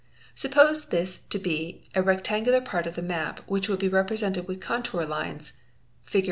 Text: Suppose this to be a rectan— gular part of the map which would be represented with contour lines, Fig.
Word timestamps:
Suppose 0.33 0.87
this 0.87 1.17
to 1.29 1.37
be 1.37 1.87
a 1.93 2.01
rectan— 2.01 2.43
gular 2.47 2.65
part 2.65 2.87
of 2.87 2.95
the 2.95 3.03
map 3.03 3.41
which 3.45 3.69
would 3.69 3.77
be 3.77 3.87
represented 3.87 4.47
with 4.47 4.59
contour 4.59 5.03
lines, 5.03 5.61
Fig. 6.05 6.19